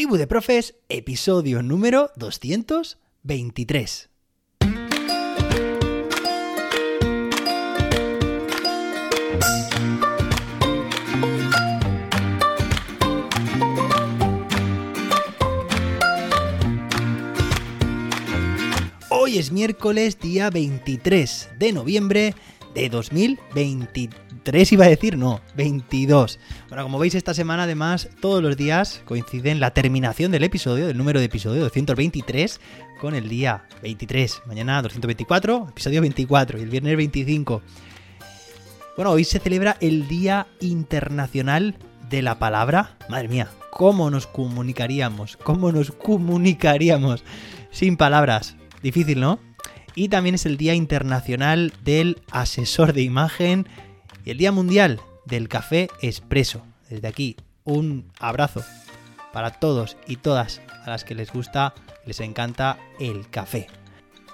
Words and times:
Tribu 0.00 0.16
de 0.16 0.26
Profes, 0.26 0.76
episodio 0.88 1.62
número 1.62 2.10
223. 2.16 4.08
Hoy 19.10 19.36
es 19.36 19.52
miércoles, 19.52 20.18
día 20.18 20.48
23 20.48 21.50
de 21.58 21.72
noviembre 21.74 22.34
de 22.72 22.88
2023, 22.88 24.29
iba 24.70 24.84
a 24.84 24.88
decir, 24.88 25.16
no, 25.16 25.40
22. 25.56 26.38
Bueno, 26.68 26.82
como 26.82 26.98
veis 26.98 27.14
esta 27.14 27.34
semana 27.34 27.64
además 27.64 28.08
todos 28.20 28.42
los 28.42 28.56
días 28.56 29.02
coinciden 29.04 29.60
la 29.60 29.72
terminación 29.72 30.32
del 30.32 30.44
episodio, 30.44 30.86
del 30.86 30.96
número 30.96 31.20
de 31.20 31.26
episodio 31.26 31.62
223 31.62 32.60
con 33.00 33.14
el 33.14 33.28
día 33.28 33.64
23. 33.82 34.42
Mañana 34.46 34.82
224, 34.82 35.68
episodio 35.70 36.00
24 36.00 36.58
y 36.58 36.62
el 36.62 36.68
viernes 36.68 36.96
25. 36.96 37.62
Bueno, 38.96 39.12
hoy 39.12 39.24
se 39.24 39.38
celebra 39.38 39.76
el 39.80 40.08
Día 40.08 40.46
Internacional 40.60 41.76
de 42.10 42.22
la 42.22 42.38
Palabra. 42.38 42.96
Madre 43.08 43.28
mía, 43.28 43.48
¿cómo 43.70 44.10
nos 44.10 44.26
comunicaríamos? 44.26 45.36
¿Cómo 45.36 45.72
nos 45.72 45.92
comunicaríamos 45.92 47.24
sin 47.70 47.96
palabras? 47.96 48.56
Difícil, 48.82 49.20
¿no? 49.20 49.38
Y 49.94 50.08
también 50.08 50.34
es 50.34 50.44
el 50.44 50.56
Día 50.56 50.74
Internacional 50.74 51.72
del 51.84 52.20
Asesor 52.30 52.92
de 52.92 53.02
Imagen 53.02 53.66
y 54.24 54.30
el 54.30 54.38
Día 54.38 54.52
Mundial 54.52 55.00
del 55.24 55.48
Café 55.48 55.88
Expreso. 56.00 56.62
Desde 56.88 57.08
aquí, 57.08 57.36
un 57.64 58.10
abrazo 58.18 58.62
para 59.32 59.52
todos 59.52 59.96
y 60.06 60.16
todas 60.16 60.60
a 60.84 60.90
las 60.90 61.04
que 61.04 61.14
les 61.14 61.32
gusta, 61.32 61.74
les 62.04 62.20
encanta 62.20 62.78
el 62.98 63.28
café. 63.30 63.68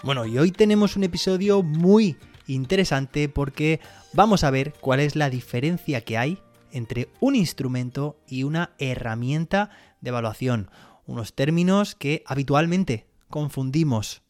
Bueno, 0.03 0.27
y 0.27 0.39
hoy 0.39 0.53
tenemos 0.53 0.97
un 0.97 1.05
episodio 1.05 1.63
muy 1.63 2.17
interesante 2.47 3.29
porque 3.29 3.81
vamos 4.13 4.45
a 4.45 4.51
ver 4.51 4.73
cuál 4.81 5.01
es 5.01 5.17
la 5.17 5.31
diferencia 5.31 6.01
que 6.03 6.19
hay 6.19 6.39
entre 6.73 7.09
un 7.21 7.35
instrumento 7.35 8.19
y 8.29 8.43
una 8.45 8.71
herramienta 8.79 9.71
de 10.01 10.11
evaluación. 10.11 10.71
Unos 11.07 11.35
términos 11.35 11.95
que 11.95 12.23
habitualmente 12.27 13.07
confundimos 13.29 14.23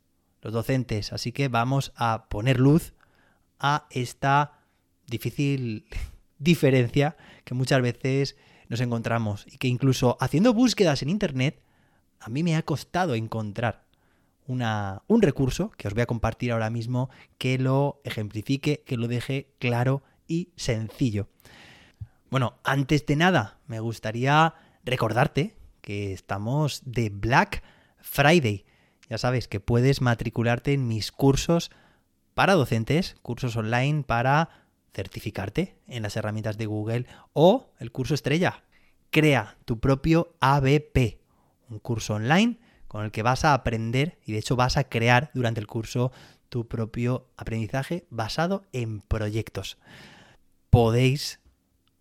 los 0.43 0.53
docentes. 0.53 1.13
Así 1.13 1.33
que 1.33 1.49
vamos 1.49 1.93
a 1.97 2.27
poner 2.29 2.61
luz 2.61 2.95
a 3.59 3.87
esta 3.91 4.56
difícil 5.07 5.87
diferencia 6.39 7.17
que 7.45 7.55
muchas 7.55 7.81
veces 7.83 8.37
nos 8.69 8.81
encontramos 8.81 9.47
y 9.47 9.59
que 9.59 9.69
incluso 9.69 10.17
haciendo 10.21 10.53
búsquedas 10.53 11.03
en 11.03 11.11
Internet 11.11 11.63
a 12.21 12.29
mí 12.29 12.43
me 12.43 12.57
ha 12.57 12.63
costado 12.63 13.15
encontrar 13.15 13.87
una, 14.47 15.03
un 15.07 15.23
recurso 15.23 15.71
que 15.77 15.89
os 15.89 15.95
voy 15.95 16.03
a 16.03 16.07
compartir 16.07 16.53
ahora 16.53 16.71
mismo 16.71 17.11
que 17.39 17.59
lo 17.59 18.01
ejemplifique, 18.05 18.83
que 18.87 18.97
lo 18.97 19.09
deje 19.09 19.53
claro 19.59 20.03
y 20.27 20.51
sencillo. 20.57 21.29
Bueno, 22.31 22.59
antes 22.65 23.07
de 23.07 23.17
nada, 23.17 23.59
me 23.67 23.81
gustaría 23.81 24.55
recordarte 24.85 25.57
que 25.81 26.13
estamos 26.13 26.83
de 26.85 27.11
Black 27.11 27.63
Friday. 28.01 28.65
Ya 29.09 29.19
sabes 29.19 29.47
que 29.47 29.61
puedes 29.61 30.01
matricularte 30.01 30.73
en 30.73 30.89
mis 30.89 31.13
cursos 31.13 31.71
para 32.35 32.55
docentes, 32.55 33.17
cursos 33.23 33.57
online 33.57 34.03
para 34.03 34.66
certificarte 34.97 35.77
en 35.87 36.03
las 36.03 36.17
herramientas 36.17 36.57
de 36.57 36.67
Google 36.67 37.07
o 37.35 37.71
el 37.79 37.93
curso 37.93 38.15
estrella. 38.15 38.65
Crea 39.11 39.59
tu 39.67 39.79
propio 39.79 40.35
ABP, 40.41 41.21
un 41.69 41.81
curso 41.81 42.15
online 42.15 42.59
con 42.89 43.05
el 43.05 43.11
que 43.11 43.23
vas 43.23 43.45
a 43.45 43.53
aprender 43.53 44.19
y 44.25 44.33
de 44.33 44.39
hecho 44.39 44.57
vas 44.57 44.79
a 44.79 44.85
crear 44.85 45.31
durante 45.35 45.61
el 45.61 45.67
curso 45.67 46.13
tu 46.49 46.67
propio 46.67 47.29
aprendizaje 47.37 48.07
basado 48.09 48.65
en 48.73 49.03
proyectos. 49.03 49.77
Podéis 50.71 51.41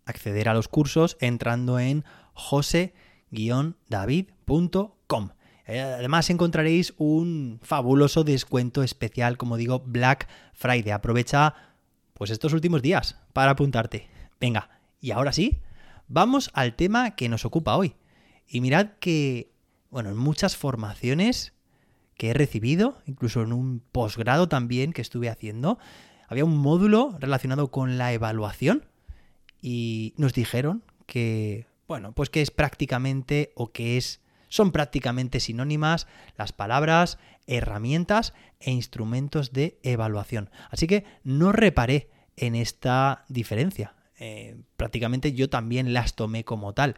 acceder 0.06 0.48
a 0.48 0.54
los 0.54 0.68
cursos 0.68 1.18
entrando 1.20 1.78
en 1.78 2.02
jose-david.com. 2.32 5.30
Eh, 5.66 5.80
además 5.80 6.30
encontraréis 6.30 6.94
un 6.96 7.60
fabuloso 7.62 8.24
descuento 8.24 8.82
especial, 8.82 9.36
como 9.36 9.58
digo, 9.58 9.80
Black 9.80 10.28
Friday. 10.54 10.92
Aprovecha 10.92 11.75
pues 12.16 12.30
estos 12.30 12.52
últimos 12.52 12.82
días 12.82 13.16
para 13.32 13.52
apuntarte. 13.52 14.08
Venga, 14.40 14.80
y 15.00 15.10
ahora 15.10 15.32
sí, 15.32 15.60
vamos 16.08 16.50
al 16.54 16.74
tema 16.74 17.14
que 17.14 17.28
nos 17.28 17.44
ocupa 17.44 17.76
hoy. 17.76 17.94
Y 18.48 18.60
mirad 18.60 18.92
que, 19.00 19.52
bueno, 19.90 20.10
en 20.10 20.16
muchas 20.16 20.56
formaciones 20.56 21.52
que 22.16 22.30
he 22.30 22.34
recibido, 22.34 23.02
incluso 23.04 23.42
en 23.42 23.52
un 23.52 23.82
posgrado 23.92 24.48
también 24.48 24.92
que 24.92 25.02
estuve 25.02 25.28
haciendo, 25.28 25.78
había 26.28 26.44
un 26.44 26.56
módulo 26.56 27.16
relacionado 27.20 27.70
con 27.70 27.98
la 27.98 28.12
evaluación 28.12 28.86
y 29.60 30.14
nos 30.16 30.32
dijeron 30.32 30.82
que, 31.06 31.66
bueno, 31.86 32.12
pues 32.12 32.30
que 32.30 32.40
es 32.40 32.50
prácticamente 32.50 33.52
o 33.54 33.72
que 33.72 33.98
es 33.98 34.20
son 34.48 34.72
prácticamente 34.72 35.40
sinónimas 35.40 36.06
las 36.36 36.52
palabras 36.52 37.18
herramientas 37.46 38.34
e 38.60 38.70
instrumentos 38.70 39.52
de 39.52 39.78
evaluación. 39.82 40.50
Así 40.70 40.86
que 40.86 41.04
no 41.24 41.52
reparé 41.52 42.10
en 42.36 42.54
esta 42.54 43.24
diferencia. 43.28 43.94
Eh, 44.18 44.56
prácticamente 44.76 45.32
yo 45.32 45.48
también 45.48 45.92
las 45.92 46.14
tomé 46.14 46.44
como 46.44 46.72
tal. 46.72 46.96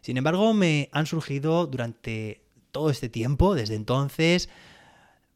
Sin 0.00 0.16
embargo, 0.16 0.54
me 0.54 0.88
han 0.92 1.06
surgido 1.06 1.66
durante 1.66 2.42
todo 2.70 2.90
este 2.90 3.08
tiempo, 3.08 3.54
desde 3.54 3.74
entonces, 3.74 4.48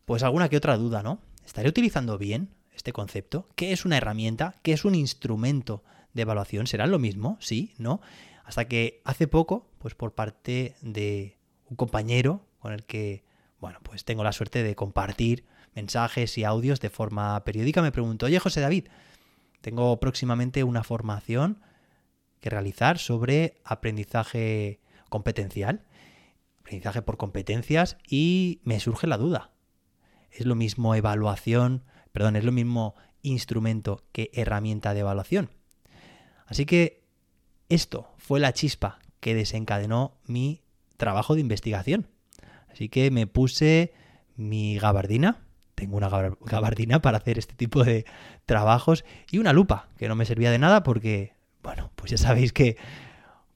pues 0.04 0.22
alguna 0.22 0.48
que 0.48 0.56
otra 0.56 0.77
duda, 0.77 1.03
¿no? 1.03 1.21
¿Estaré 1.44 1.69
utilizando 1.69 2.19
bien 2.19 2.50
este 2.75 2.92
concepto? 2.92 3.48
¿Qué 3.56 3.72
es 3.72 3.84
una 3.84 3.97
herramienta? 3.97 4.54
¿Qué 4.62 4.72
es 4.72 4.84
un 4.84 4.94
instrumento 4.94 5.82
de 6.12 6.22
evaluación? 6.22 6.66
¿Será 6.66 6.87
lo 6.87 6.98
mismo? 6.98 7.37
¿Sí? 7.41 7.75
¿No? 7.78 8.00
Hasta 8.44 8.66
que 8.66 9.00
hace 9.04 9.27
poco, 9.27 9.69
pues 9.78 9.94
por 9.94 10.15
parte 10.15 10.75
de 10.82 11.37
un 11.70 11.76
compañero 11.76 12.47
con 12.58 12.72
el 12.72 12.84
que, 12.84 13.25
bueno, 13.60 13.78
pues 13.82 14.04
tengo 14.04 14.25
la 14.25 14.32
suerte 14.32 14.62
de 14.62 14.75
compartir 14.75 15.47
mensajes 15.75 16.36
y 16.36 16.44
audios 16.44 16.81
de 16.81 16.91
forma 16.91 17.42
periódica. 17.44 17.81
Me 17.81 17.92
pregunto, 17.92 18.26
oye 18.26 18.38
José 18.38 18.60
David, 18.60 18.88
tengo 19.60 19.98
próximamente 20.00 20.64
una 20.64 20.82
formación 20.82 21.62
que 22.41 22.50
realizar 22.50 22.98
sobre 22.98 23.60
aprendizaje 23.64 24.80
competencial, 25.09 25.84
aprendizaje 26.59 27.03
por 27.03 27.16
competencias 27.16 27.97
y 28.06 28.60
me 28.64 28.80
surge 28.80 29.06
la 29.06 29.19
duda. 29.19 29.53
¿Es 30.30 30.47
lo 30.47 30.54
mismo 30.54 30.94
evaluación, 30.94 31.84
perdón, 32.12 32.36
es 32.36 32.44
lo 32.44 32.53
mismo 32.53 32.94
instrumento 33.22 34.04
que 34.12 34.30
herramienta 34.32 34.94
de 34.94 35.00
evaluación? 35.00 35.50
Así 36.47 36.66
que 36.66 37.04
esto 37.69 38.12
fue 38.16 38.41
la 38.41 38.53
chispa 38.53 38.98
que 39.20 39.34
desencadenó 39.34 40.19
mi 40.25 40.62
trabajo 41.00 41.34
de 41.34 41.41
investigación. 41.41 42.06
Así 42.71 42.88
que 42.88 43.11
me 43.11 43.27
puse 43.27 43.93
mi 44.37 44.78
gabardina, 44.78 45.38
tengo 45.75 45.97
una 45.97 46.09
gabardina 46.09 47.03
para 47.03 47.19
hacer 47.19 47.38
este 47.38 47.55
tipo 47.55 47.83
de 47.83 48.05
trabajos 48.47 49.05
y 49.31 49.39
una 49.39 49.53
lupa, 49.53 49.89
que 49.97 50.06
no 50.06 50.15
me 50.15 50.27
servía 50.27 50.53
de 50.53 50.59
nada 50.59 50.84
porque, 50.84 51.33
bueno, 51.65 51.91
pues 51.97 52.12
ya 52.12 52.19
sabéis 52.19 52.53
que 52.53 52.77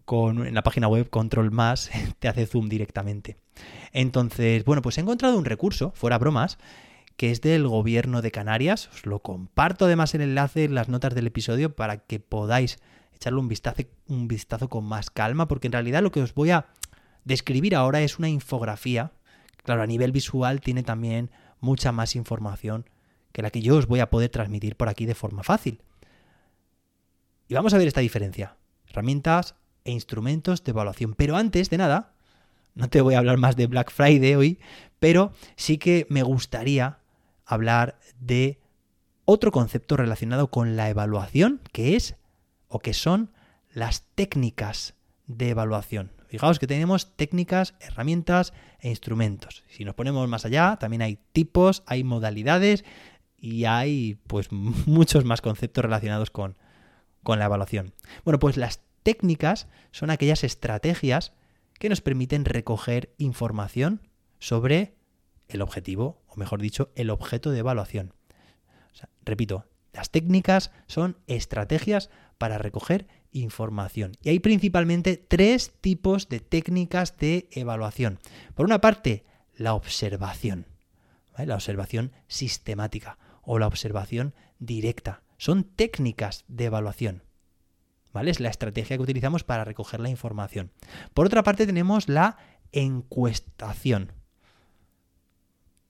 con, 0.05 0.47
en 0.47 0.55
la 0.55 0.63
página 0.63 0.89
web 0.89 1.09
Control 1.11 1.51
Más 1.53 1.91
te 2.19 2.27
hace 2.27 2.47
zoom 2.47 2.69
directamente. 2.69 3.37
Entonces, 3.93 4.65
bueno, 4.65 4.83
pues 4.83 4.99
he 4.99 5.03
encontrado 5.03 5.39
un 5.39 5.45
recurso, 5.45 5.93
fuera 5.95 6.19
bromas, 6.19 6.59
que 7.17 7.31
es 7.31 7.41
del 7.41 7.69
gobierno 7.69 8.23
de 8.23 8.33
Canarias. 8.33 8.89
Os 8.93 9.07
lo 9.07 9.21
comparto 9.21 9.85
además 9.85 10.15
el 10.15 10.23
enlace 10.23 10.65
en 10.65 10.75
las 10.75 10.89
notas 10.89 11.15
del 11.15 11.29
episodio 11.29 11.77
para 11.77 11.99
que 11.99 12.19
podáis 12.19 12.79
echarle 13.15 13.39
un 13.39 13.49
vistazo, 13.49 13.83
un 14.09 14.29
vistazo 14.29 14.69
con 14.69 14.85
más 14.85 15.11
calma, 15.11 15.47
porque 15.47 15.69
en 15.69 15.73
realidad 15.73 16.03
lo 16.03 16.11
que 16.11 16.23
os 16.23 16.35
voy 16.35 16.51
a 16.51 16.67
Describir 17.25 17.75
ahora 17.75 18.03
es 18.03 18.19
una 18.19 18.29
infografía. 18.29 19.13
Claro, 19.65 19.83
a 19.83 19.87
nivel 19.87 20.13
visual 20.13 20.61
tiene 20.61 20.83
también 20.83 21.31
mucha 21.61 21.93
más 21.93 22.17
información 22.17 22.89
que 23.33 23.43
la 23.43 23.51
que 23.51 23.63
yo 23.63 23.77
os 23.77 23.87
voy 23.87 24.01
a 24.01 24.11
poder 24.11 24.31
transmitir 24.31 24.77
por 24.77 24.89
aquí 24.89 25.07
de 25.07 25.15
forma 25.15 25.43
fácil. 25.43 25.83
Y 27.49 27.55
vamos 27.55 27.75
a 27.75 27.79
ver 27.79 27.89
esta 27.89 28.01
diferencia. 28.01 28.57
Herramientas 28.89 29.57
e 29.85 29.93
instrumentos 29.93 30.63
de 30.65 30.71
evaluación. 30.71 31.15
Pero 31.15 31.37
antes 31.37 31.71
de 31.71 31.79
nada, 31.79 32.15
no 32.75 32.89
te 32.89 33.01
voy 33.01 33.15
a 33.15 33.19
hablar 33.19 33.39
más 33.39 33.57
de 33.57 33.67
Black 33.67 33.91
Friday 33.91 34.35
hoy, 34.35 34.59
pero 34.99 35.33
sí 35.57 35.79
que 35.79 36.07
me 36.11 36.23
gustaría 36.23 36.99
hablar 37.45 37.99
de 38.19 38.61
otro 39.25 39.53
concepto 39.53 39.97
relacionado 39.97 40.49
con 40.49 40.77
la 40.77 40.89
evaluación, 40.89 41.61
que 41.73 41.97
es 41.97 42.17
o 42.69 42.81
que 42.81 42.95
son 42.95 43.31
las 43.73 44.05
técnicas 44.15 44.95
de 45.27 45.51
evaluación. 45.51 46.14
Fijaos 46.35 46.59
que 46.59 46.67
tenemos 46.67 47.15
técnicas, 47.15 47.77
herramientas 47.79 48.55
e 48.81 48.89
instrumentos. 48.89 49.63
Si 49.69 49.85
nos 49.85 49.95
ponemos 49.95 50.29
más 50.29 50.45
allá, 50.45 50.77
también 50.81 51.01
hay 51.03 51.17
tipos, 51.33 51.85
hay 51.87 52.03
modalidades 52.03 52.85
y 53.39 53.67
hay 53.67 54.19
pues 54.27 54.51
muchos 54.51 55.25
más 55.25 55.41
conceptos 55.41 55.85
relacionados 55.85 56.31
con, 56.31 56.59
con 57.23 57.39
la 57.39 57.45
evaluación. 57.45 57.95
Bueno, 58.25 58.41
pues 58.41 58.57
las 58.57 58.81
técnicas 59.05 59.69
son 59.93 60.11
aquellas 60.11 60.43
estrategias 60.43 61.35
que 61.79 61.89
nos 61.89 62.01
permiten 62.01 62.45
recoger 62.45 63.15
información 63.17 64.01
sobre 64.41 64.97
el 65.47 65.63
objetivo, 65.63 66.21
o 66.27 66.35
mejor 66.35 66.61
dicho, 66.61 66.91
el 66.97 67.11
objeto 67.11 67.53
de 67.53 67.61
evaluación. 67.61 68.13
repito, 69.25 69.67
las 69.93 70.11
técnicas 70.11 70.73
son 70.89 71.17
estrategias 71.29 72.11
para 72.39 72.59
recoger 72.59 73.07
información. 73.35 74.13
Y 74.23 74.31
hay 74.31 74.39
principalmente 74.39 75.19
tres 75.19 75.73
tipos 75.81 76.31
de 76.31 76.41
técnicas 76.41 77.19
de 77.19 77.49
evaluación. 77.51 78.19
Por 78.55 78.65
una 78.65 78.81
parte, 78.81 79.25
la 79.55 79.75
observación, 79.75 80.67
la 81.37 81.55
observación 81.55 82.13
sistemática 82.29 83.19
o 83.43 83.59
la 83.59 83.67
observación 83.67 84.35
directa. 84.59 85.23
Son 85.37 85.65
técnicas 85.65 86.45
de 86.49 86.67
evaluación. 86.67 87.23
¿Vale? 88.13 88.31
Es 88.31 88.41
la 88.41 88.49
estrategia 88.49 88.97
que 88.97 89.03
utilizamos 89.03 89.43
para 89.43 89.65
recoger 89.65 90.01
la 90.01 90.09
información. 90.09 90.71
Por 91.13 91.27
otra 91.27 91.43
parte, 91.43 91.67
tenemos 91.67 92.09
la 92.09 92.39
encuestación. 92.71 94.13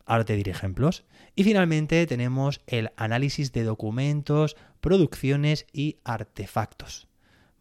Ahora 0.06 0.24
te 0.24 0.34
diré 0.34 0.50
ejemplos. 0.50 1.04
Y 1.36 1.44
finalmente 1.44 2.06
tenemos 2.06 2.62
el 2.66 2.90
análisis 2.96 3.52
de 3.52 3.64
documentos, 3.64 4.56
producciones 4.80 5.66
y 5.72 5.98
artefactos. 6.04 7.08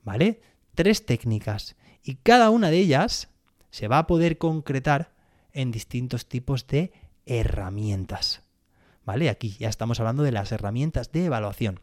¿Vale? 0.04 0.42
Tres 0.76 1.06
técnicas. 1.06 1.76
Y 2.04 2.16
cada 2.16 2.50
una 2.50 2.70
de 2.70 2.80
ellas 2.80 3.30
se 3.70 3.88
va 3.88 4.00
a 4.00 4.08
poder 4.08 4.38
concretar 4.38 5.14
en 5.52 5.72
distintos 5.72 6.28
tipos 6.28 6.68
de 6.68 6.92
herramientas. 7.26 8.44
¿Vale? 9.06 9.30
Aquí 9.30 9.56
ya 9.60 9.70
estamos 9.70 10.00
hablando 10.00 10.24
de 10.24 10.32
las 10.32 10.52
herramientas 10.52 11.12
de 11.12 11.26
evaluación. 11.26 11.82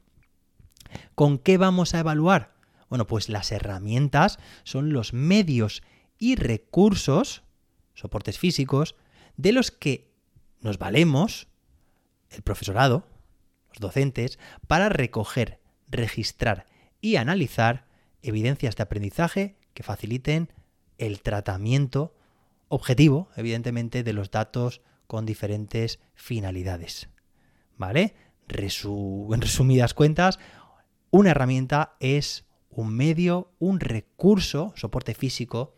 ¿Con 1.14 1.38
qué 1.38 1.58
vamos 1.58 1.94
a 1.94 2.00
evaluar? 2.00 2.54
Bueno, 2.88 3.06
pues 3.06 3.28
las 3.28 3.52
herramientas 3.52 4.38
son 4.64 4.92
los 4.92 5.12
medios 5.12 5.82
y 6.18 6.36
recursos, 6.36 7.42
soportes 7.94 8.38
físicos, 8.38 8.96
de 9.36 9.52
los 9.52 9.70
que 9.70 10.12
nos 10.60 10.78
valemos, 10.78 11.48
el 12.30 12.42
profesorado, 12.42 13.06
los 13.70 13.78
docentes, 13.78 14.38
para 14.66 14.88
recoger, 14.88 15.60
registrar 15.88 16.66
y 17.00 17.16
analizar 17.16 17.86
evidencias 18.22 18.76
de 18.76 18.82
aprendizaje 18.82 19.56
que 19.74 19.82
faciliten 19.82 20.52
el 20.98 21.22
tratamiento 21.22 22.14
objetivo, 22.68 23.28
evidentemente, 23.36 24.02
de 24.02 24.12
los 24.12 24.30
datos 24.30 24.82
con 25.06 25.26
diferentes 25.26 25.98
finalidades. 26.14 27.08
¿Vale? 27.76 28.14
en 28.52 29.40
resumidas 29.40 29.94
cuentas, 29.94 30.40
una 31.10 31.30
herramienta 31.30 31.96
es 32.00 32.44
un 32.68 32.94
medio, 32.94 33.52
un 33.58 33.80
recurso, 33.80 34.72
soporte 34.76 35.14
físico, 35.14 35.76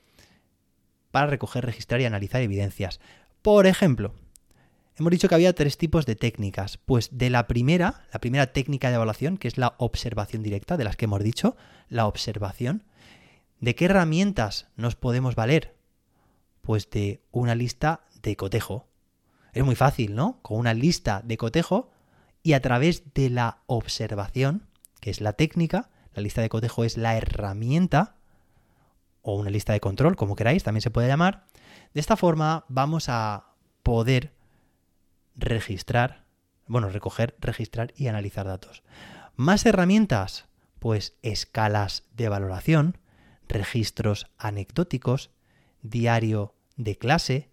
para 1.10 1.26
recoger, 1.26 1.64
registrar 1.64 2.00
y 2.00 2.06
analizar 2.06 2.40
evidencias. 2.40 3.00
Por 3.42 3.66
ejemplo, 3.66 4.14
hemos 4.96 5.10
dicho 5.10 5.28
que 5.28 5.34
había 5.34 5.54
tres 5.54 5.78
tipos 5.78 6.06
de 6.06 6.16
técnicas. 6.16 6.78
Pues 6.78 7.10
de 7.16 7.30
la 7.30 7.46
primera, 7.46 8.04
la 8.12 8.20
primera 8.20 8.52
técnica 8.52 8.88
de 8.88 8.96
evaluación, 8.96 9.38
que 9.38 9.48
es 9.48 9.58
la 9.58 9.74
observación 9.78 10.42
directa, 10.42 10.76
de 10.76 10.84
las 10.84 10.96
que 10.96 11.06
hemos 11.06 11.22
dicho, 11.22 11.56
la 11.88 12.06
observación, 12.06 12.84
¿de 13.60 13.74
qué 13.74 13.86
herramientas 13.86 14.68
nos 14.76 14.96
podemos 14.96 15.34
valer? 15.34 15.74
Pues 16.60 16.90
de 16.90 17.22
una 17.30 17.54
lista 17.54 18.04
de 18.22 18.36
cotejo. 18.36 18.86
Es 19.52 19.64
muy 19.64 19.74
fácil, 19.74 20.14
¿no? 20.14 20.38
Con 20.42 20.58
una 20.58 20.74
lista 20.74 21.22
de 21.24 21.36
cotejo 21.36 21.90
y 22.42 22.54
a 22.54 22.60
través 22.60 23.14
de 23.14 23.30
la 23.30 23.58
observación, 23.66 24.66
que 25.00 25.10
es 25.10 25.20
la 25.20 25.34
técnica, 25.34 25.90
la 26.14 26.22
lista 26.22 26.42
de 26.42 26.48
cotejo 26.48 26.84
es 26.84 26.96
la 26.96 27.16
herramienta, 27.16 28.16
o 29.22 29.36
una 29.36 29.50
lista 29.50 29.72
de 29.72 29.80
control, 29.80 30.16
como 30.16 30.36
queráis, 30.36 30.64
también 30.64 30.82
se 30.82 30.90
puede 30.90 31.08
llamar. 31.08 31.46
De 31.94 32.00
esta 32.00 32.16
forma 32.16 32.64
vamos 32.68 33.08
a 33.08 33.54
poder 33.82 34.32
registrar, 35.36 36.24
bueno, 36.66 36.88
recoger, 36.88 37.36
registrar 37.40 37.92
y 37.96 38.08
analizar 38.08 38.46
datos. 38.46 38.82
Más 39.36 39.64
herramientas, 39.66 40.46
pues 40.78 41.16
escalas 41.22 42.04
de 42.14 42.28
valoración, 42.28 42.98
registros 43.48 44.26
anecdóticos, 44.38 45.30
diario 45.82 46.54
de 46.76 46.96
clase, 46.96 47.50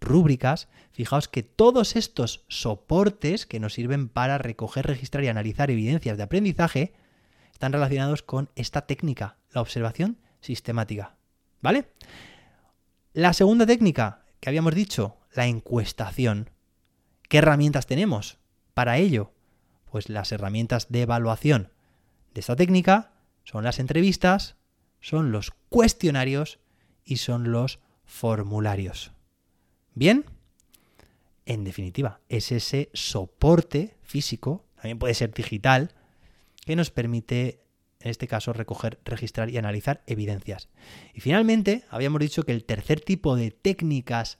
rúbricas. 0.00 0.68
Fijaos 0.92 1.28
que 1.28 1.42
todos 1.42 1.96
estos 1.96 2.44
soportes 2.48 3.46
que 3.46 3.60
nos 3.60 3.74
sirven 3.74 4.08
para 4.08 4.38
recoger, 4.38 4.86
registrar 4.86 5.24
y 5.24 5.28
analizar 5.28 5.70
evidencias 5.70 6.16
de 6.16 6.22
aprendizaje 6.22 6.94
están 7.52 7.72
relacionados 7.72 8.22
con 8.22 8.50
esta 8.56 8.82
técnica, 8.82 9.36
la 9.50 9.60
observación 9.60 10.18
sistemática. 10.40 11.16
¿Vale? 11.62 11.88
La 13.12 13.32
segunda 13.32 13.66
técnica 13.66 14.24
que 14.40 14.50
habíamos 14.50 14.74
dicho, 14.74 15.16
la 15.34 15.46
encuestación. 15.46 16.50
¿Qué 17.34 17.38
herramientas 17.38 17.86
tenemos 17.86 18.38
para 18.74 18.96
ello? 18.96 19.32
Pues 19.90 20.08
las 20.08 20.30
herramientas 20.30 20.86
de 20.90 21.02
evaluación 21.02 21.72
de 22.32 22.38
esta 22.38 22.54
técnica 22.54 23.10
son 23.42 23.64
las 23.64 23.80
entrevistas, 23.80 24.54
son 25.00 25.32
los 25.32 25.50
cuestionarios 25.68 26.60
y 27.04 27.16
son 27.16 27.50
los 27.50 27.80
formularios. 28.04 29.10
¿Bien? 29.96 30.26
En 31.44 31.64
definitiva, 31.64 32.20
es 32.28 32.52
ese 32.52 32.88
soporte 32.92 33.96
físico, 34.02 34.64
también 34.76 35.00
puede 35.00 35.14
ser 35.14 35.34
digital, 35.34 35.90
que 36.64 36.76
nos 36.76 36.92
permite, 36.92 37.64
en 37.98 38.12
este 38.12 38.28
caso, 38.28 38.52
recoger, 38.52 39.00
registrar 39.04 39.50
y 39.50 39.58
analizar 39.58 40.04
evidencias. 40.06 40.68
Y 41.14 41.20
finalmente, 41.20 41.82
habíamos 41.90 42.20
dicho 42.20 42.44
que 42.44 42.52
el 42.52 42.64
tercer 42.64 43.00
tipo 43.00 43.34
de 43.34 43.50
técnicas 43.50 44.38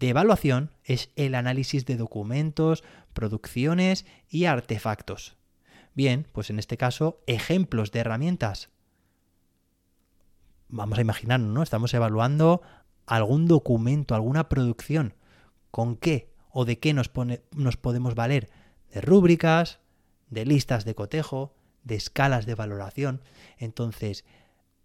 de 0.00 0.08
evaluación 0.08 0.70
es 0.82 1.10
el 1.14 1.34
análisis 1.34 1.84
de 1.84 1.96
documentos, 1.96 2.82
producciones 3.12 4.06
y 4.30 4.46
artefactos. 4.46 5.36
Bien, 5.94 6.26
pues 6.32 6.48
en 6.48 6.58
este 6.58 6.78
caso, 6.78 7.20
ejemplos 7.26 7.92
de 7.92 8.00
herramientas. 8.00 8.70
Vamos 10.68 10.96
a 10.96 11.02
imaginarnos, 11.02 11.52
¿no? 11.52 11.62
Estamos 11.62 11.92
evaluando 11.92 12.62
algún 13.06 13.46
documento, 13.46 14.14
alguna 14.14 14.48
producción. 14.48 15.14
¿Con 15.70 15.96
qué 15.96 16.32
o 16.50 16.64
de 16.64 16.78
qué 16.78 16.94
nos, 16.94 17.08
podemos 17.08 18.14
valer? 18.14 18.48
De 18.92 19.02
rúbricas, 19.02 19.80
de 20.30 20.46
listas 20.46 20.86
de 20.86 20.94
cotejo, 20.94 21.54
de 21.84 21.96
escalas 21.96 22.46
de 22.46 22.54
valoración. 22.54 23.20
Entonces, 23.58 24.24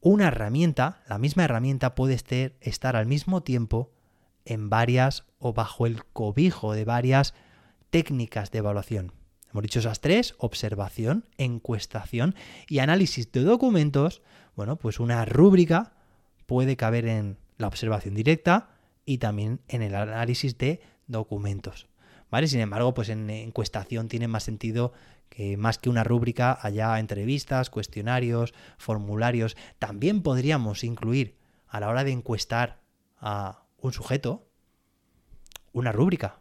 una 0.02 0.28
herramienta, 0.28 1.04
la 1.08 1.20
misma 1.20 1.46
herramienta 1.46 1.96
puede 1.96 2.20
estar 2.60 2.96
al 2.98 3.06
mismo 3.06 3.44
tiempo 3.44 3.96
en 4.46 4.70
varias 4.70 5.26
o 5.40 5.54
bajo 5.54 5.86
el 5.86 6.06
cobijo 6.06 6.74
de 6.74 6.86
varias 6.86 7.34
técnicas 7.90 8.52
de 8.52 8.60
evaluación. 8.60 9.12
Hemos 9.52 9.64
dicho 9.64 9.80
esas 9.80 10.02
tres, 10.02 10.36
observación, 10.38 11.26
encuestación 11.38 12.36
y 12.68 12.80
análisis 12.80 13.32
de 13.32 13.42
documentos. 13.42 14.22
Bueno, 14.56 14.76
pues 14.76 15.00
una 15.00 15.24
rúbrica 15.26 15.94
puede 16.46 16.76
caber 16.76 17.08
en 17.08 17.38
la 17.58 17.68
observación 17.68 18.16
directa 18.16 18.70
y 19.06 19.20
también 19.20 19.62
en 19.68 19.82
el 19.82 19.96
análisis 19.96 20.58
de 20.58 20.82
documentos. 21.08 21.88
¿Vale? 22.30 22.48
Sin 22.48 22.60
embargo, 22.60 22.94
pues 22.94 23.10
en 23.10 23.30
encuestación 23.30 24.10
tiene 24.10 24.28
más 24.28 24.44
sentido 24.44 24.92
que 25.30 25.58
más 25.58 25.78
que 25.78 25.90
una 25.90 26.04
rúbrica 26.04 26.58
haya 26.62 27.00
entrevistas, 27.00 27.70
cuestionarios, 27.70 28.54
formularios. 28.78 29.56
También 29.80 30.22
podríamos 30.22 30.84
incluir 30.84 31.38
a 31.68 31.80
la 31.80 31.90
hora 31.90 32.04
de 32.04 32.12
encuestar 32.12 32.82
a 33.20 33.65
un 33.78 33.94
sujeto 33.94 34.48
una 35.76 35.92
rúbrica 35.92 36.40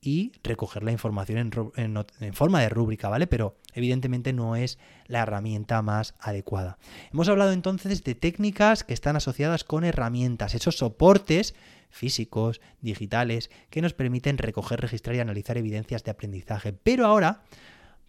y 0.00 0.32
recoger 0.44 0.84
la 0.84 0.92
información 0.92 1.50
en, 1.76 2.32
forma 2.32 2.60
de 2.60 2.68
rúbrica, 2.68 3.08
¿vale? 3.08 3.26
Pero 3.26 3.56
evidentemente 3.74 4.32
no 4.32 4.54
es 4.54 4.78
la 5.06 5.22
herramienta 5.22 5.82
más 5.82 6.14
adecuada. 6.20 6.78
Hemos 7.12 7.28
hablado 7.28 7.52
entonces 7.52 8.04
de 8.04 8.14
técnicas 8.14 8.84
que 8.84 8.94
están 8.94 9.16
asociadas 9.16 9.64
con 9.64 9.84
herramientas, 9.84 10.54
esos 10.54 10.76
soportes 10.76 11.56
físicos, 11.90 12.60
digitales, 12.80 13.50
que 13.70 13.82
nos 13.82 13.92
permiten 13.92 14.38
recoger, 14.38 14.80
registrar 14.80 15.16
y 15.16 15.20
analizar 15.20 15.58
evidencias 15.58 16.04
de 16.04 16.12
aprendizaje. 16.12 16.72
Pero 16.72 17.06
ahora 17.06 17.42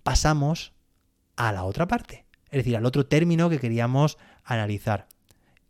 pasamos 0.04 0.74
a 1.38 1.52
la 1.52 1.64
otra 1.64 1.88
parte, 1.88 2.26
es 2.52 2.60
decir, 2.60 2.78
al 2.78 2.86
otro 2.86 3.08
término 3.08 3.50
que 3.50 3.60
queríamos 3.60 4.20
analizar. 4.44 5.08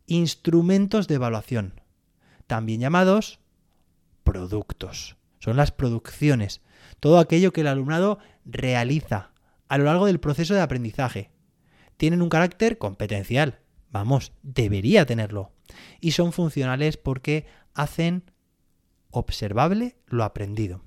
Instrumentos 0.06 1.08
de 1.08 1.14
evaluación, 1.14 1.80
también 2.50 2.80
llamados 2.80 3.38
productos. 4.24 5.16
Son 5.38 5.56
las 5.56 5.70
producciones, 5.70 6.62
todo 6.98 7.20
aquello 7.20 7.52
que 7.52 7.60
el 7.60 7.68
alumnado 7.68 8.18
realiza 8.44 9.30
a 9.68 9.78
lo 9.78 9.84
largo 9.84 10.06
del 10.06 10.18
proceso 10.18 10.54
de 10.54 10.60
aprendizaje. 10.60 11.30
Tienen 11.96 12.22
un 12.22 12.28
carácter 12.28 12.76
competencial, 12.76 13.60
vamos, 13.92 14.32
debería 14.42 15.06
tenerlo. 15.06 15.52
Y 16.00 16.10
son 16.10 16.32
funcionales 16.32 16.96
porque 16.96 17.46
hacen 17.72 18.32
observable 19.12 19.94
lo 20.06 20.24
aprendido. 20.24 20.82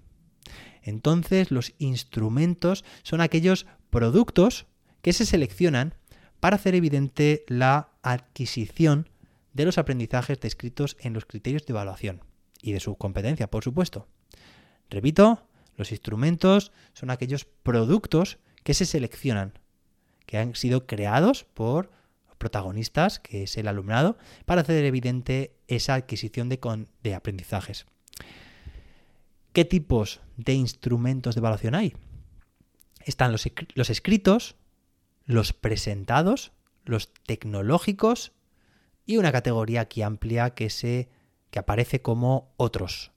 Entonces 0.82 1.50
los 1.50 1.76
instrumentos 1.78 2.84
son 3.04 3.22
aquellos 3.22 3.68
productos 3.90 4.66
que 5.02 5.14
se 5.14 5.26
seleccionan 5.26 5.96
para 6.42 6.58
hacer 6.58 6.76
evidente 6.76 7.46
la 7.48 7.94
adquisición 8.02 9.08
de 9.54 9.66
los 9.66 9.78
aprendizajes 9.78 10.40
descritos 10.40 10.98
en 11.00 11.14
los 11.14 11.26
criterios 11.26 11.66
de 11.66 11.72
evaluación 11.72 12.22
y 12.62 12.74
de 12.74 12.80
su 12.80 12.96
competencia, 12.96 13.50
por 13.50 13.64
supuesto. 13.64 14.08
Repito, 14.90 15.48
los 15.76 15.92
instrumentos 15.92 16.72
son 16.94 17.10
aquellos 17.10 17.46
productos 17.46 18.40
que 18.64 18.74
se 18.74 18.86
seleccionan, 18.86 19.60
que 20.26 20.38
han 20.38 20.56
sido 20.56 20.86
creados 20.86 21.44
por 21.44 21.92
protagonistas, 22.38 23.20
que 23.20 23.44
es 23.44 23.58
el 23.58 23.68
alumnado, 23.68 24.18
para 24.46 24.62
hacer 24.62 24.84
evidente 24.84 25.56
esa 25.68 25.94
adquisición 25.94 26.50
de, 26.50 26.88
de 27.02 27.16
aprendizajes. 27.16 27.86
¿Qué 29.54 29.66
tipos 29.66 30.20
de 30.36 30.54
instrumentos 30.54 31.36
de 31.36 31.40
evaluación 31.40 31.76
hay? 31.76 31.96
Están 33.06 33.32
los, 33.32 33.48
los 33.76 33.90
escritos, 33.90 34.56
los 35.26 35.54
presentados, 35.54 36.52
los 36.86 37.14
tecnológicos 37.14 38.34
y 39.06 39.18
una 39.18 39.32
categoría 39.32 39.82
aquí 39.82 40.02
amplia 40.02 40.52
que, 40.52 40.70
se, 40.70 41.10
que 41.52 41.60
aparece 41.60 42.02
como 42.02 42.54
otros. 42.58 43.12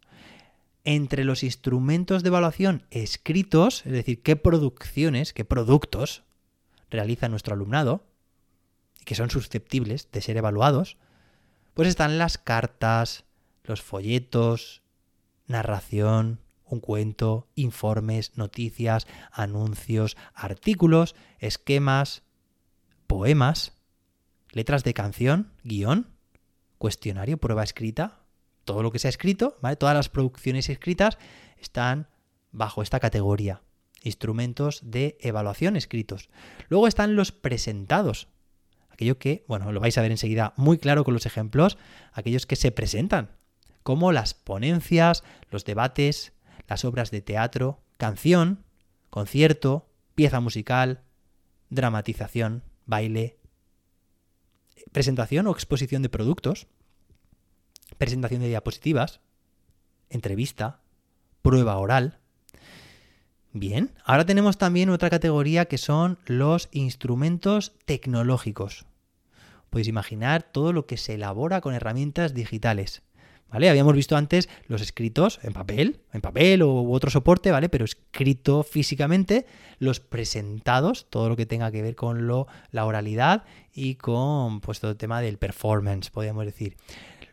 Entre 0.85 1.25
los 1.25 1.43
instrumentos 1.43 2.23
de 2.23 2.29
evaluación 2.29 2.87
escritos, 2.91 3.85
es 3.87 3.93
decir, 3.93 4.23
qué 4.23 4.37
producciones, 4.37 5.33
qué 5.33 5.45
productos 5.45 6.23
realiza 6.91 7.29
nuestro 7.29 7.55
alumnado, 7.55 8.05
y 9.01 9.05
que 9.05 9.15
son 9.15 9.31
susceptibles 9.31 10.11
de 10.13 10.21
ser 10.21 10.37
evaluados, 10.37 10.97
pues 11.75 11.89
están 11.89 12.19
las 12.19 12.39
cartas, 12.39 13.25
los 13.65 13.83
folletos, 13.83 14.83
narración, 15.47 16.41
un 16.65 16.81
cuento, 16.81 17.49
informes, 17.55 18.37
noticias, 18.37 19.07
anuncios, 19.31 20.17
artículos, 20.35 21.15
esquemas, 21.39 22.23
poemas, 23.07 23.76
letras 24.57 24.85
de 24.85 24.95
canción, 24.95 25.53
guion, 25.65 26.09
cuestionario, 26.79 27.37
prueba 27.37 27.63
escrita, 27.63 28.21
todo 28.65 28.83
lo 28.83 28.91
que 28.91 28.99
se 28.99 29.07
ha 29.07 29.11
escrito. 29.11 29.59
Todas 29.79 29.95
las 29.95 30.09
producciones 30.09 30.71
escritas 30.71 31.19
están 31.59 32.09
bajo 32.53 32.81
esta 32.81 32.99
categoría, 32.99 33.61
instrumentos 34.03 34.81
de 34.83 35.19
evaluación 35.21 35.77
escritos. 35.77 36.31
Luego 36.71 36.89
están 36.89 37.17
los 37.17 37.33
presentados, 37.33 38.29
aquello 38.89 39.19
que, 39.19 39.45
bueno, 39.47 39.73
lo 39.73 39.81
vais 39.81 39.99
a 39.99 40.01
ver 40.01 40.11
enseguida 40.11 40.55
muy 40.57 40.79
claro 40.79 41.05
con 41.05 41.13
los 41.13 41.27
ejemplos, 41.27 41.77
aquellos 42.15 42.47
que 42.47 42.57
se 42.57 42.73
presentan, 42.73 43.33
como 43.83 44.11
las 44.11 44.33
ponencias, 44.33 45.23
los 45.51 45.67
debates, 45.67 46.33
las 46.67 46.87
obras 46.87 47.11
de 47.11 47.21
teatro, 47.21 47.83
canción, 47.99 48.65
concierto, 49.11 49.91
pieza 50.15 50.41
musical, 50.41 51.03
dramatización, 51.69 52.63
baile, 52.87 53.37
presentación 54.97 55.47
o 55.47 55.51
exposición 55.53 56.01
de 56.01 56.09
productos, 56.09 56.69
presentación 57.99 58.41
de 58.41 58.49
diapositivas, 58.49 59.21
entrevista, 60.09 60.81
prueba 61.43 61.77
oral. 61.77 62.19
Bien, 63.53 63.93
ahora 64.07 64.25
tenemos 64.25 64.57
también 64.57 64.89
otra 64.89 65.11
categoría 65.11 65.67
que 65.67 65.77
son 65.77 66.19
los 66.25 66.71
instrumentos 66.73 67.75
tecnológicos. 67.85 68.87
Podéis 69.69 69.89
imaginar 69.89 70.45
todo 70.45 70.73
lo 70.73 70.87
que 70.87 70.97
se 70.97 71.17
elabora 71.17 71.61
con 71.61 71.75
herramientas 71.75 72.33
digitales. 72.33 73.03
¿Vale? 73.51 73.71
Habíamos 73.71 73.95
visto 73.95 74.17
antes 74.17 74.49
los 74.67 74.83
escritos 74.83 75.39
en 75.43 75.53
papel, 75.53 76.01
en 76.13 76.21
papel 76.21 76.65
u 76.65 76.93
otro 76.93 77.11
soporte, 77.11 77.53
¿vale? 77.53 77.69
Pero 77.69 77.85
escrito 77.85 78.65
físicamente, 78.65 79.47
los 79.79 80.01
presentados, 80.01 81.07
todo 81.11 81.29
lo 81.29 81.37
que 81.37 81.47
tenga 81.47 81.71
que 81.71 81.81
ver 81.81 81.95
con 81.95 82.27
lo, 82.27 82.49
la 82.73 82.85
oralidad 82.85 83.45
y 83.73 83.95
con 83.95 84.61
pues, 84.61 84.81
todo 84.81 84.91
el 84.91 84.97
tema 84.97 85.21
del 85.21 85.39
performance, 85.39 86.11
podríamos 86.11 86.45
decir. 86.45 86.77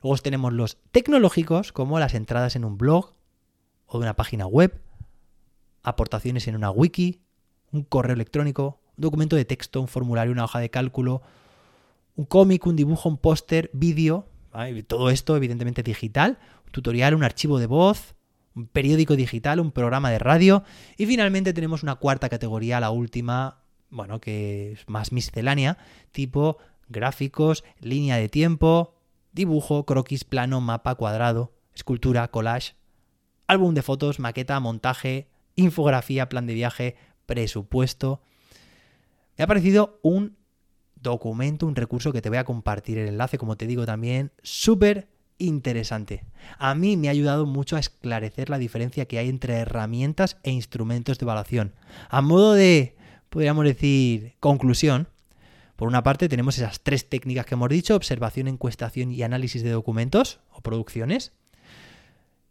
Luego 0.04 0.18
tenemos 0.18 0.54
los 0.54 0.78
tecnológicos, 0.92 1.72
como 1.72 2.00
las 2.00 2.14
entradas 2.14 2.56
en 2.56 2.66
un 2.66 2.78
blog 2.78 3.14
o 3.88 3.98
de 3.98 4.04
una 4.04 4.16
página 4.16 4.46
web, 4.46 4.82
aportaciones 5.82 6.48
en 6.48 6.56
una 6.56 6.70
wiki, 6.70 7.22
un 7.72 7.84
correo 7.84 8.14
electrónico, 8.14 8.82
un 8.98 9.02
documento 9.02 9.36
de 9.36 9.46
texto, 9.46 9.82
un 9.82 9.88
formulario, 9.88 10.32
una 10.32 10.44
hoja 10.44 10.60
de 10.60 10.70
cálculo, 10.70 11.22
un 12.16 12.26
cómic, 12.26 12.66
un 12.68 12.76
dibujo, 12.76 13.10
un 13.10 13.18
póster, 13.18 13.72
vídeo, 13.74 14.28
todo 14.88 15.10
esto, 15.10 15.36
evidentemente, 15.36 15.84
digital, 15.84 16.40
tutorial, 16.72 17.16
un 17.16 17.24
archivo 17.24 17.60
de 17.60 17.68
voz, 17.68 18.16
un 18.56 18.68
periódico 18.68 19.16
digital, 19.16 19.60
un 19.60 19.72
programa 19.72 20.12
de 20.12 20.20
radio. 20.20 20.64
Y 20.98 21.06
finalmente 21.06 21.54
tenemos 21.54 21.84
una 21.84 21.96
cuarta 21.96 22.30
categoría, 22.30 22.80
la 22.80 22.92
última, 22.92 23.64
bueno, 23.90 24.20
que 24.20 24.74
es 24.74 24.88
más 24.88 25.12
miscelánea, 25.12 25.78
tipo 26.12 26.58
gráficos, 26.90 27.64
línea 27.80 28.18
de 28.18 28.30
tiempo, 28.30 28.96
dibujo, 29.32 29.86
croquis, 29.86 30.24
plano, 30.24 30.62
mapa, 30.62 30.96
cuadrado, 30.96 31.54
escultura, 31.74 32.28
collage, 32.30 32.76
álbum 33.48 33.74
de 33.74 33.82
fotos, 33.82 34.20
maqueta, 34.20 34.60
montaje, 34.60 35.30
infografía, 35.56 36.30
plan 36.30 36.46
de 36.46 36.54
viaje, 36.54 36.96
presupuesto. 37.26 38.22
Me 39.38 39.44
ha 39.44 39.48
parecido 39.48 40.00
un 40.04 40.38
documento, 41.04 41.68
un 41.68 41.76
recurso 41.76 42.12
que 42.12 42.22
te 42.22 42.30
voy 42.30 42.40
a 42.40 42.46
compartir 42.46 42.98
el 42.98 43.10
enlace, 43.10 43.38
como 43.38 43.58
te 43.58 43.68
digo 43.68 43.86
también, 43.86 44.32
súper 44.42 45.08
interesante. 45.38 46.24
A 46.58 46.74
mí 46.74 46.98
me 46.98 47.08
ha 47.08 47.12
ayudado 47.12 47.46
mucho 47.46 47.76
a 47.76 47.80
esclarecer 47.80 48.50
la 48.50 48.58
diferencia 48.58 49.06
que 49.06 49.20
hay 49.20 49.30
entre 49.30 49.56
herramientas 49.56 50.38
e 50.44 50.52
instrumentos 50.52 51.20
de 51.20 51.26
evaluación. 51.26 51.74
A 52.10 52.22
modo 52.22 52.54
de, 52.54 52.96
podríamos 53.30 53.66
decir, 53.66 54.34
conclusión, 54.40 55.08
por 55.76 55.88
una 55.88 56.04
parte 56.04 56.30
tenemos 56.30 56.58
esas 56.58 56.82
tres 56.82 57.10
técnicas 57.10 57.46
que 57.46 57.56
hemos 57.56 57.70
dicho, 57.70 57.96
observación, 57.96 58.48
encuestación 58.48 59.12
y 59.12 59.24
análisis 59.24 59.64
de 59.64 59.72
documentos 59.72 60.40
o 60.52 60.62
producciones, 60.62 61.34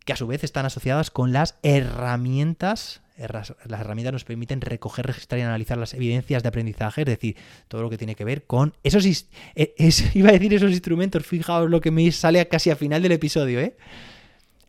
que 0.04 0.12
a 0.12 0.16
su 0.16 0.26
vez 0.26 0.44
están 0.44 0.66
asociadas 0.66 1.10
con 1.10 1.32
las 1.32 1.56
herramientas 1.62 3.02
las 3.28 3.80
herramientas 3.80 4.12
nos 4.12 4.24
permiten 4.24 4.60
recoger, 4.60 5.06
registrar 5.06 5.38
y 5.38 5.42
analizar 5.42 5.78
las 5.78 5.94
evidencias 5.94 6.42
de 6.42 6.48
aprendizaje, 6.48 7.02
es 7.02 7.06
decir, 7.06 7.36
todo 7.68 7.82
lo 7.82 7.90
que 7.90 7.98
tiene 7.98 8.14
que 8.14 8.24
ver 8.24 8.44
con 8.46 8.74
esos, 8.82 9.04
e, 9.06 9.74
iba 10.14 10.30
a 10.30 10.32
decir 10.32 10.54
esos 10.54 10.70
instrumentos, 10.70 11.24
fijaos 11.26 11.70
lo 11.70 11.80
que 11.80 11.90
me 11.90 12.10
sale 12.10 12.46
casi 12.48 12.70
a 12.70 12.76
final 12.76 13.02
del 13.02 13.12
episodio, 13.12 13.60
¿eh? 13.60 13.76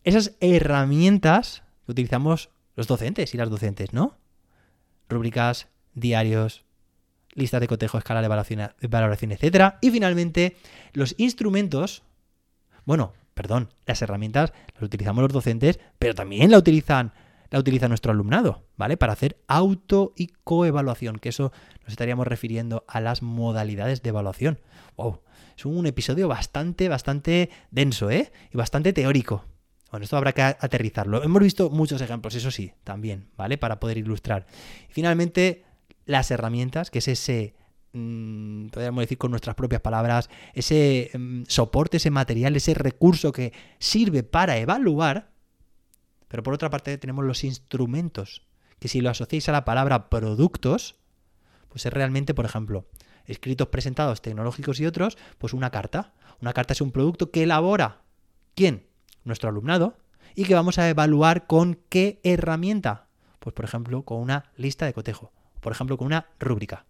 Esas 0.04 0.36
herramientas 0.42 1.64
que 1.86 1.94
utilizamos 1.94 2.50
los 2.76 2.88
docentes 2.88 3.34
y 3.34 3.38
las 3.38 3.50
docentes, 3.50 3.94
¿no? 3.94 4.18
Rúbricas, 5.08 5.68
diarios, 5.94 6.66
listas 7.34 7.62
de 7.62 7.68
cotejo, 7.68 7.98
escala 7.98 8.22
de 8.22 8.28
valoración, 8.28 8.72
valoración, 8.90 9.32
etc. 9.32 9.76
Y 9.82 9.92
finalmente, 9.92 10.58
los 10.94 11.16
instrumentos, 11.18 12.04
bueno, 12.86 13.14
perdón, 13.34 13.70
las 13.86 14.02
herramientas 14.02 14.54
las 14.74 14.84
utilizamos 14.84 15.22
los 15.24 15.34
docentes, 15.34 15.80
pero 16.00 16.16
también 16.16 16.52
la 16.52 16.58
utilizan 16.58 17.14
la 17.54 17.60
utiliza 17.60 17.88
nuestro 17.88 18.12
alumnado, 18.12 18.66
¿vale? 18.78 18.98
Para 18.98 19.14
hacer 19.14 19.38
auto 19.48 20.12
y 20.18 20.30
coevaluación, 20.44 21.20
que 21.20 21.30
eso 21.30 21.52
nos 21.82 21.90
estaríamos 21.90 22.26
refiriendo 22.26 22.84
a 22.88 23.00
las 23.00 23.22
modalidades 23.22 24.02
de 24.02 24.10
evaluación. 24.10 24.60
Wow, 24.98 25.22
es 25.56 25.64
un 25.64 25.86
episodio 25.86 26.28
bastante, 26.28 26.90
bastante 26.90 27.52
denso, 27.70 28.10
¿eh? 28.10 28.32
Y 28.52 28.58
bastante 28.58 28.92
teórico. 28.92 29.46
Bueno, 29.92 30.04
esto 30.04 30.18
habrá 30.18 30.32
que 30.32 30.42
aterrizarlo. 30.42 31.22
Hemos 31.22 31.44
visto 31.44 31.70
muchos 31.70 32.02
ejemplos, 32.02 32.34
eso 32.34 32.50
sí, 32.50 32.74
también, 32.84 33.30
¿vale? 33.38 33.60
Para 33.60 33.80
poder 33.80 34.00
ilustrar. 34.00 34.48
Y 34.90 34.94
finalmente, 34.94 35.64
las 36.06 36.32
herramientas, 36.32 36.90
que 36.90 36.98
es 36.98 37.08
ese 37.08 37.54
mm, 37.94 38.68
podríamos 38.68 39.02
decir 39.02 39.18
con 39.18 39.32
nuestras 39.32 39.56
propias 39.56 39.82
palabras, 39.82 40.30
ese 40.54 41.12
mm, 41.14 41.44
soporte, 41.48 41.98
ese 41.98 42.12
material, 42.12 42.56
ese 42.56 42.74
recurso 42.74 43.32
que 43.32 43.54
sirve 43.80 44.24
para 44.24 44.58
evaluar, 44.58 45.32
pero 46.28 46.44
por 46.44 46.54
otra 46.54 46.70
parte 46.70 46.98
tenemos 46.98 47.26
los 47.26 47.44
instrumentos, 47.44 48.46
que 48.80 48.88
si 48.88 49.02
lo 49.02 49.10
asociáis 49.10 49.48
a 49.50 49.54
la 49.54 49.66
palabra 49.66 50.10
productos, 50.10 50.96
pues 51.70 51.86
es 51.86 51.94
realmente, 51.94 52.34
por 52.34 52.46
ejemplo, 52.46 52.86
escritos 53.26 53.70
presentados 53.70 54.22
tecnológicos 54.22 54.80
y 54.80 54.86
otros, 54.86 55.18
pues 55.38 55.54
una 55.54 55.70
carta. 55.70 56.14
Una 56.42 56.54
carta 56.54 56.74
es 56.74 56.82
un 56.82 56.92
producto 56.92 57.32
que 57.32 57.44
elabora 57.44 58.04
¿quién? 58.56 58.86
Nuestro 59.24 59.50
alumnado 59.50 59.98
y 60.36 60.46
que 60.46 60.56
vamos 60.56 60.78
a 60.78 60.90
evaluar 60.90 61.48
con 61.48 61.80
qué 61.90 62.20
herramienta. 62.24 63.08
Pues 63.40 63.54
por 63.54 63.66
ejemplo, 63.66 64.04
con 64.04 64.20
una 64.20 64.52
lista 64.56 64.86
de 64.86 64.94
cotejo, 64.94 65.32
por 65.60 65.72
ejemplo, 65.72 65.98
con 65.98 66.08
una 66.08 66.28
rúbrica. 66.40 66.86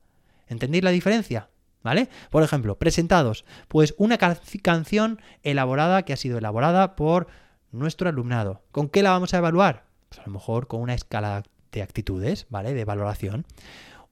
¿Entendéis 0.47 0.83
la 0.83 0.91
diferencia? 0.91 1.49
¿Vale? 1.83 2.07
Por 2.29 2.43
ejemplo, 2.43 2.77
presentados, 2.79 3.43
pues 3.67 3.93
una 3.97 4.17
canción 4.17 5.19
elaborada 5.41 6.03
que 6.03 6.13
ha 6.13 6.17
sido 6.17 6.37
elaborada 6.37 6.95
por 6.95 7.27
nuestro 7.71 8.07
alumnado. 8.07 8.61
¿Con 8.71 8.87
qué 8.87 9.03
la 9.03 9.09
vamos 9.09 9.33
a 9.33 9.39
evaluar? 9.39 9.85
Pues 10.07 10.21
a 10.21 10.23
lo 10.25 10.31
mejor 10.31 10.67
con 10.67 10.79
una 10.79 10.93
escala 10.93 11.43
de 11.73 11.81
actitudes, 11.81 12.47
¿vale? 12.49 12.73
De 12.73 12.85
valoración. 12.85 13.45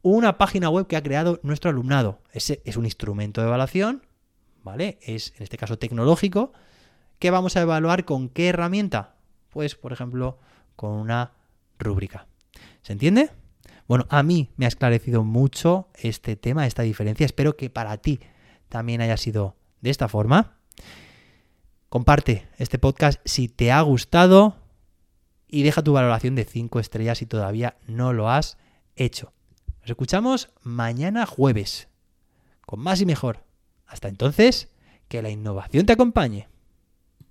Una 0.01 0.37
página 0.37 0.69
web 0.69 0.87
que 0.87 0.97
ha 0.97 1.03
creado 1.03 1.39
nuestro 1.43 1.69
alumnado. 1.69 2.19
Ese 2.33 2.61
es 2.65 2.75
un 2.75 2.83
instrumento 2.85 3.39
de 3.39 3.47
evaluación, 3.47 4.05
¿vale? 4.63 4.99
Es 5.01 5.33
en 5.37 5.43
este 5.43 5.57
caso 5.57 5.77
tecnológico. 5.77 6.51
¿Qué 7.19 7.29
vamos 7.29 7.55
a 7.55 7.61
evaluar 7.61 8.03
con 8.03 8.27
qué 8.27 8.49
herramienta? 8.49 9.15
Pues, 9.49 9.75
por 9.75 9.93
ejemplo, 9.93 10.39
con 10.75 10.91
una 10.91 11.33
rúbrica. 11.77 12.25
¿Se 12.81 12.93
entiende? 12.93 13.29
Bueno, 13.91 14.05
a 14.07 14.23
mí 14.23 14.53
me 14.55 14.63
ha 14.63 14.69
esclarecido 14.69 15.25
mucho 15.25 15.89
este 15.95 16.37
tema, 16.37 16.65
esta 16.65 16.81
diferencia. 16.81 17.25
Espero 17.25 17.57
que 17.57 17.69
para 17.69 17.97
ti 17.97 18.21
también 18.69 19.01
haya 19.01 19.17
sido 19.17 19.57
de 19.81 19.89
esta 19.89 20.07
forma. 20.07 20.55
Comparte 21.89 22.47
este 22.57 22.79
podcast 22.79 23.19
si 23.25 23.49
te 23.49 23.69
ha 23.69 23.81
gustado 23.81 24.55
y 25.45 25.63
deja 25.63 25.83
tu 25.83 25.91
valoración 25.91 26.35
de 26.35 26.45
5 26.45 26.79
estrellas 26.79 27.17
si 27.17 27.25
todavía 27.25 27.75
no 27.85 28.13
lo 28.13 28.29
has 28.29 28.57
hecho. 28.95 29.33
Nos 29.81 29.89
escuchamos 29.89 30.51
mañana 30.63 31.25
jueves 31.25 31.89
con 32.65 32.79
más 32.79 33.01
y 33.01 33.05
mejor. 33.05 33.43
Hasta 33.87 34.07
entonces, 34.07 34.69
que 35.09 35.21
la 35.21 35.31
innovación 35.31 35.85
te 35.85 35.91
acompañe. 35.91 36.47